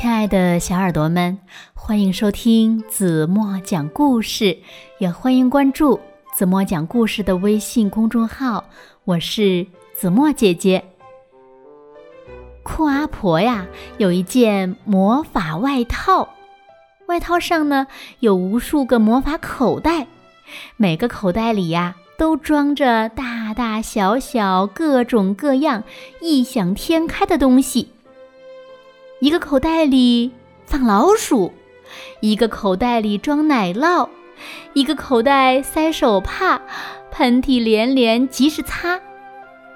[0.00, 1.38] 亲爱的小耳朵们，
[1.74, 4.56] 欢迎收听子墨讲故事，
[4.98, 5.98] 也欢迎关注
[6.36, 8.66] 子墨讲故事的微信公众号。
[9.02, 9.66] 我是
[9.96, 10.84] 子墨姐姐。
[12.62, 13.66] 酷阿婆呀，
[13.96, 16.28] 有一件魔法外套，
[17.08, 17.88] 外套上呢
[18.20, 20.06] 有无数个魔法口袋，
[20.76, 25.82] 每个口袋里呀都装着大大小小、各种各样、
[26.20, 27.90] 异想天开的东西。
[29.20, 30.30] 一个口袋里
[30.64, 31.52] 放老鼠，
[32.20, 34.08] 一个口袋里装奶酪，
[34.74, 36.60] 一个口袋塞手帕，
[37.10, 39.00] 喷嚏连连及时擦；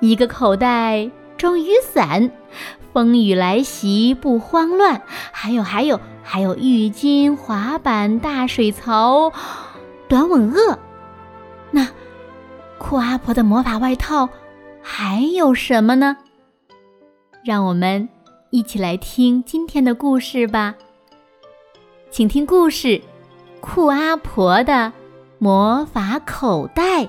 [0.00, 2.30] 一个口袋装雨伞，
[2.92, 5.00] 风雨来袭不慌乱；
[5.32, 9.32] 还有还有还有浴巾、滑板、大水槽、
[10.06, 10.78] 短吻鳄。
[11.70, 11.88] 那
[12.76, 14.28] 酷阿婆的魔法外套
[14.82, 16.18] 还有什么呢？
[17.42, 18.06] 让我们。
[18.52, 20.74] 一起来听今天的故事吧，
[22.10, 22.88] 请听故事
[23.60, 24.92] 《酷阿婆的
[25.38, 27.04] 魔法口袋》。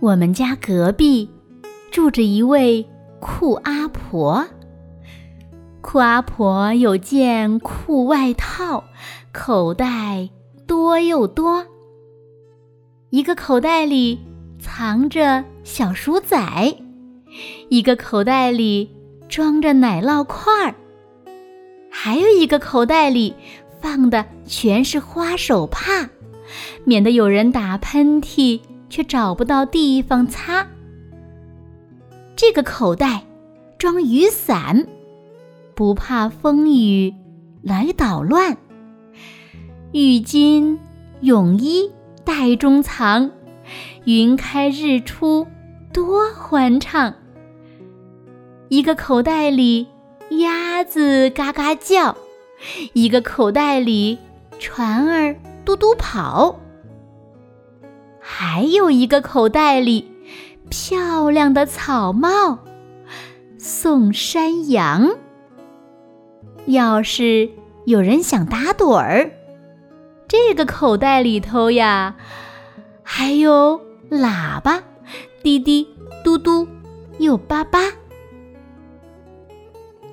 [0.00, 1.28] 我们家隔壁
[1.90, 2.88] 住着一位
[3.20, 4.46] 酷阿婆，
[5.82, 8.82] 酷阿婆有件酷外套，
[9.30, 10.30] 口袋
[10.66, 11.66] 多又多。
[13.14, 14.18] 一个口袋里
[14.58, 16.36] 藏着小鼠仔，
[17.68, 18.90] 一个口袋里
[19.28, 20.74] 装着奶酪块儿，
[21.88, 23.32] 还有一个口袋里
[23.80, 26.10] 放的全是花手帕，
[26.82, 30.66] 免得有人打喷嚏却找不到地方擦。
[32.34, 33.24] 这个口袋
[33.78, 34.88] 装雨伞，
[35.76, 37.14] 不怕风雨
[37.62, 38.56] 来捣乱。
[39.92, 40.78] 浴巾、
[41.20, 41.88] 泳衣。
[42.24, 43.30] 袋中藏，
[44.04, 45.46] 云开日出
[45.92, 47.14] 多欢畅。
[48.68, 49.86] 一个口袋里
[50.30, 52.16] 鸭子嘎嘎叫，
[52.94, 54.18] 一个口袋里
[54.58, 56.58] 船儿嘟嘟跑，
[58.18, 60.10] 还有一个口袋里
[60.70, 62.58] 漂亮的草帽
[63.58, 65.10] 送山羊。
[66.66, 67.50] 要是
[67.84, 69.30] 有人想打盹儿。
[70.36, 72.16] 这个口袋里头呀，
[73.04, 73.80] 还有
[74.10, 74.82] 喇叭，
[75.44, 75.88] 滴滴
[76.24, 76.66] 嘟嘟
[77.18, 77.78] 又叭叭。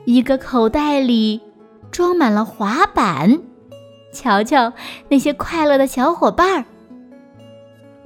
[0.06, 1.42] 一个口袋里
[1.90, 3.42] 装满了滑板，
[4.14, 4.74] 瞧瞧
[5.10, 6.66] 那些快乐的小伙伴儿。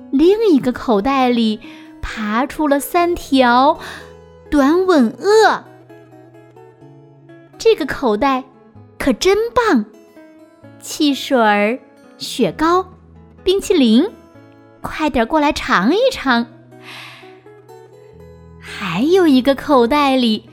[0.10, 1.60] 另一个口袋里
[2.02, 3.78] 爬出了三条
[4.50, 5.66] 短吻鳄。
[7.58, 8.46] 这个口袋
[8.98, 9.84] 可真棒，
[10.80, 11.78] 汽水儿。
[12.18, 12.94] 雪糕、
[13.44, 14.10] 冰淇淋，
[14.82, 16.48] 快点过来尝一尝。
[18.60, 20.50] 还有一个口袋里，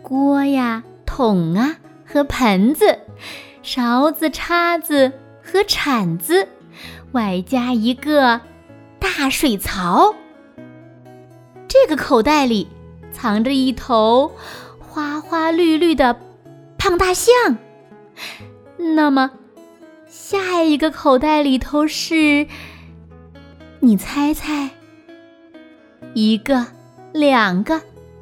[0.00, 2.98] 锅呀、桶啊和盆子、
[3.62, 5.12] 勺子、叉子
[5.42, 6.48] 和铲子，
[7.12, 8.40] 外加一个
[8.98, 10.14] 大水槽。
[11.68, 12.68] 这个口袋里
[13.12, 14.32] 藏着一头
[14.78, 16.18] 花花绿绿的
[16.78, 17.34] 胖大象。
[18.76, 19.30] 那么。
[20.12, 22.46] 下一个口袋里头是，
[23.80, 24.68] 你猜猜，
[26.12, 26.66] 一个、
[27.14, 27.80] 两个、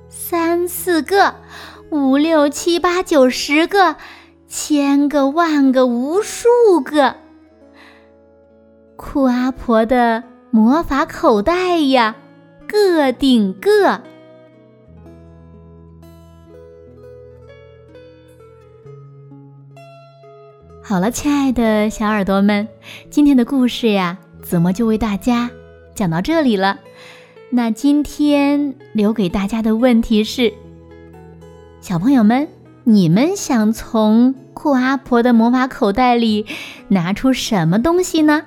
[0.08, 1.34] 三四个、
[1.90, 3.96] 五六七八九十个、
[4.46, 6.48] 千个万个无数
[6.84, 7.16] 个，
[8.94, 10.22] 酷阿婆的
[10.52, 12.14] 魔法口袋呀，
[12.68, 14.00] 个顶个。
[20.90, 22.66] 好了，亲爱的小耳朵们，
[23.10, 25.48] 今天的故事呀，子墨就为大家
[25.94, 26.80] 讲到这里了。
[27.48, 30.52] 那今天留给大家的问题是：
[31.80, 32.48] 小朋友们，
[32.82, 36.44] 你们想从酷阿婆的魔法口袋里
[36.88, 38.42] 拿出什么东西呢？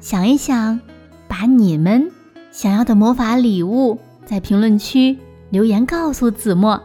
[0.00, 0.78] 想一想，
[1.26, 2.12] 把你们
[2.52, 5.16] 想要的魔法礼物在评论区
[5.48, 6.82] 留言告诉子墨，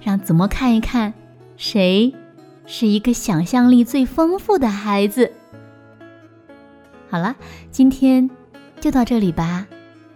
[0.00, 1.12] 让子墨看一看
[1.58, 2.14] 谁。
[2.68, 5.32] 是一个想象力最丰富的孩子。
[7.08, 7.34] 好了，
[7.70, 8.28] 今天
[8.78, 9.66] 就到这里吧。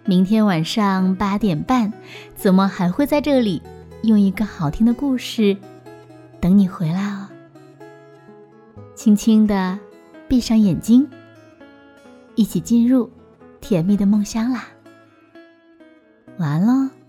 [0.05, 1.91] 明天晚上八点半，
[2.35, 3.61] 子墨还会在这里
[4.03, 5.57] 用一个好听的故事
[6.39, 7.27] 等你回来哦。
[8.93, 9.79] 轻轻的
[10.27, 11.09] 闭上眼睛，
[12.35, 13.09] 一起进入
[13.59, 14.67] 甜蜜的梦乡啦。
[16.37, 17.02] 晚安喽。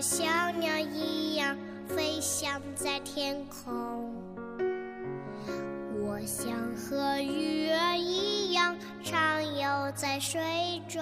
[0.00, 1.54] 小鸟一样
[1.86, 4.14] 飞翔在天空，
[6.00, 8.74] 我想和鱼儿一样
[9.04, 10.40] 畅游在水
[10.88, 11.00] 中。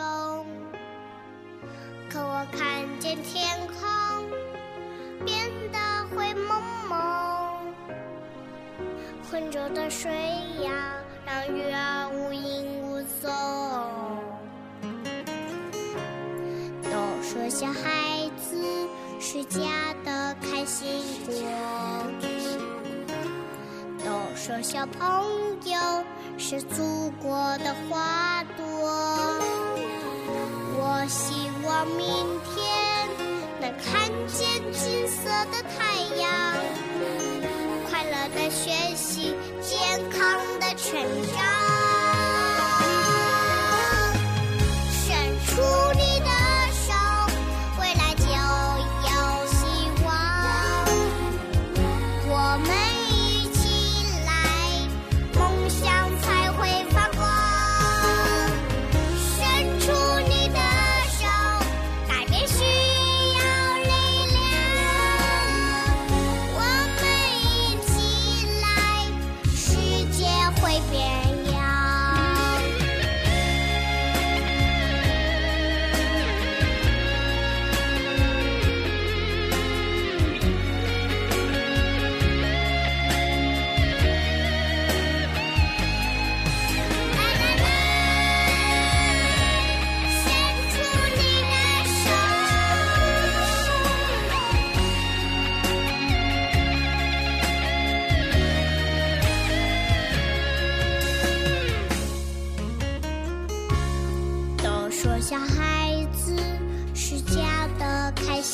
[2.10, 4.28] 可我看见天空
[5.24, 5.78] 变得
[6.08, 7.72] 灰蒙蒙，
[9.30, 10.10] 浑浊的水
[10.64, 13.30] 呀，让鱼儿无影无踪。
[16.82, 17.97] 都说小孩
[24.48, 25.78] 说小朋友
[26.38, 28.64] 是祖国的花朵。
[30.80, 32.06] 我希望明
[32.48, 33.06] 天
[33.60, 36.32] 能看见金色的太阳，
[37.90, 39.78] 快乐的学习，健
[40.08, 40.98] 康的成
[41.36, 41.57] 长。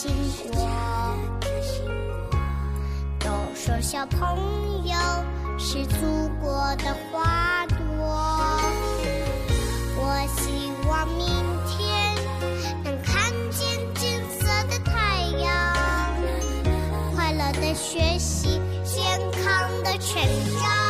[0.04, 0.12] 经
[0.52, 0.68] 过
[3.18, 4.94] 都说小朋友
[5.58, 7.76] 是祖国的花朵
[9.96, 11.26] 我希望明
[11.66, 12.14] 天
[12.84, 15.74] 能看见金色的太阳
[17.14, 20.20] 快乐的学习健康的成
[20.60, 20.83] 长。